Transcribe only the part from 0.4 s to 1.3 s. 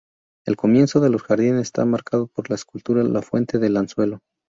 El comienzo de los